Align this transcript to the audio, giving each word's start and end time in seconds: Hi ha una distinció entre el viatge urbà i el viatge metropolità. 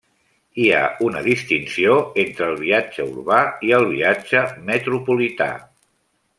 Hi 0.61 0.63
ha 0.77 0.85
una 1.07 1.21
distinció 1.27 1.97
entre 2.23 2.49
el 2.53 2.57
viatge 2.63 3.07
urbà 3.11 3.45
i 3.69 3.77
el 3.81 3.89
viatge 3.93 4.45
metropolità. 4.73 5.51